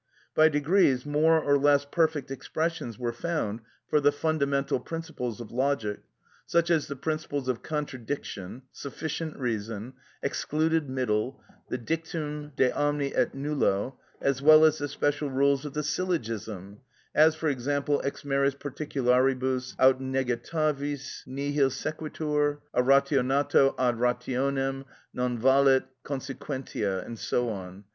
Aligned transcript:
By 0.33 0.49
degrees, 0.49 1.05
more 1.05 1.39
or 1.39 1.59
less 1.59 1.85
perfect 1.85 2.31
expressions 2.31 2.97
were 2.97 3.13
found 3.13 3.59
for 3.87 4.01
the 4.01 4.11
fundamental 4.11 4.79
principles 4.79 5.39
of 5.39 5.51
logic, 5.51 5.99
such 6.47 6.71
as 6.71 6.87
the 6.87 6.95
principles 6.95 7.47
of 7.47 7.61
contradiction, 7.61 8.63
sufficient 8.71 9.37
reason, 9.37 9.93
excluded 10.23 10.89
middle, 10.89 11.39
the 11.69 11.77
dictum 11.77 12.51
de 12.55 12.71
omni 12.71 13.13
et 13.13 13.35
nullo, 13.35 13.99
as 14.19 14.41
well 14.41 14.65
as 14.65 14.79
the 14.79 14.87
special 14.87 15.29
rules 15.29 15.65
of 15.65 15.75
the 15.75 15.83
syllogism, 15.83 16.79
as 17.13 17.35
for 17.35 17.49
example, 17.49 18.01
ex 18.03 18.23
meris 18.23 18.55
particularibus 18.57 19.75
aut 19.77 20.01
negativis 20.01 21.27
nihil 21.27 21.69
sequitur, 21.69 22.59
a 22.73 22.81
rationato 22.81 23.75
ad 23.77 23.97
rationem 23.99 24.83
non 25.13 25.37
valet 25.37 25.83
consequentia, 26.03 27.05
and 27.05 27.19
so 27.19 27.49
on. 27.49 27.83